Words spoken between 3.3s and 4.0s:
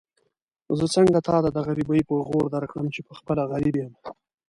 غريب يم.